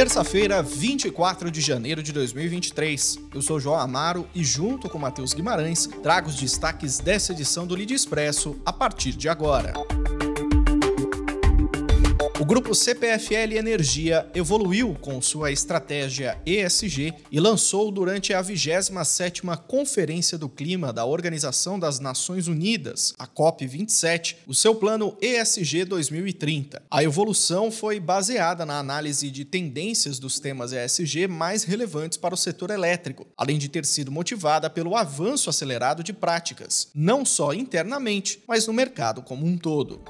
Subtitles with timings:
[0.00, 3.18] Terça-feira, 24 de janeiro de 2023.
[3.34, 7.76] Eu sou João Amaro e, junto com Matheus Guimarães, trago os destaques dessa edição do
[7.76, 9.74] Lide Expresso a partir de agora.
[12.40, 20.38] O grupo CPFL Energia evoluiu com sua estratégia ESG e lançou durante a 27ª Conferência
[20.38, 26.80] do Clima da Organização das Nações Unidas, a COP27, o seu plano ESG 2030.
[26.90, 32.38] A evolução foi baseada na análise de tendências dos temas ESG mais relevantes para o
[32.38, 38.42] setor elétrico, além de ter sido motivada pelo avanço acelerado de práticas, não só internamente,
[38.48, 40.00] mas no mercado como um todo.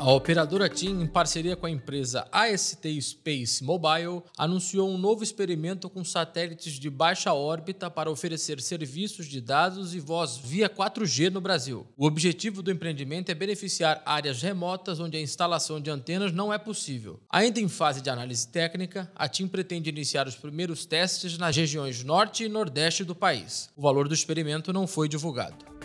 [0.00, 5.90] A operadora TIM, em parceria com a empresa AST Space Mobile, anunciou um novo experimento
[5.90, 11.40] com satélites de baixa órbita para oferecer serviços de dados e voz via 4G no
[11.40, 11.84] Brasil.
[11.96, 16.58] O objetivo do empreendimento é beneficiar áreas remotas onde a instalação de antenas não é
[16.58, 17.18] possível.
[17.28, 22.04] Ainda em fase de análise técnica, a TIM pretende iniciar os primeiros testes nas regiões
[22.04, 23.68] norte e nordeste do país.
[23.76, 25.77] O valor do experimento não foi divulgado.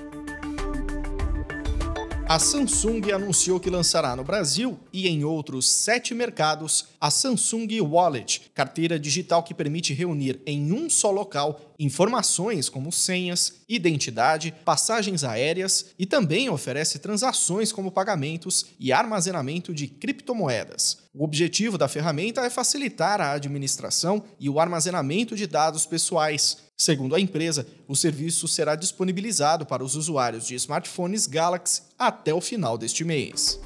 [2.25, 8.49] A Samsung anunciou que lançará no Brasil e em outros sete mercados a Samsung Wallet,
[8.55, 15.87] carteira digital que permite reunir em um só local informações como senhas, identidade, passagens aéreas
[15.99, 21.02] e também oferece transações como pagamentos e armazenamento de criptomoedas.
[21.15, 26.57] O objetivo da ferramenta é facilitar a administração e o armazenamento de dados pessoais.
[26.75, 32.41] Segundo a empresa, o serviço será disponibilizado para os usuários de smartphones Galaxy até o
[32.41, 33.59] final deste mês.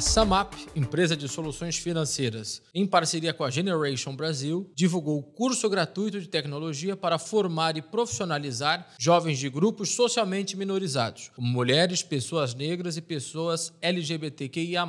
[0.00, 6.18] A Samap, empresa de soluções financeiras, em parceria com a Generation Brasil, divulgou curso gratuito
[6.18, 12.96] de tecnologia para formar e profissionalizar jovens de grupos socialmente minorizados, como mulheres, pessoas negras
[12.96, 14.88] e pessoas LGBTQIA+.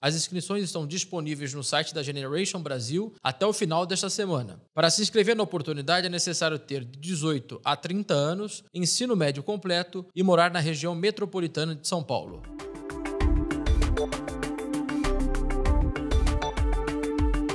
[0.00, 4.60] As inscrições estão disponíveis no site da Generation Brasil até o final desta semana.
[4.72, 9.42] Para se inscrever na oportunidade é necessário ter de 18 a 30 anos, ensino médio
[9.42, 12.40] completo e morar na região metropolitana de São Paulo.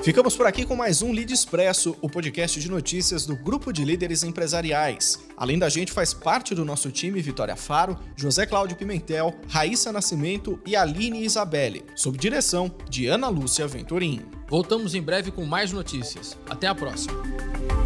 [0.10, 3.86] Ficamos por aqui com mais um Lead Expresso, o podcast de notícias do Grupo de
[3.86, 5.20] Líderes Empresariais.
[5.38, 10.60] Além da gente, faz parte do nosso time Vitória Faro, José Cláudio Pimentel, Raíssa Nascimento
[10.66, 14.26] e Aline Isabelle, sob direção de Ana Lúcia Venturim.
[14.48, 16.36] Voltamos em breve com mais notícias.
[16.50, 17.79] Até a próxima!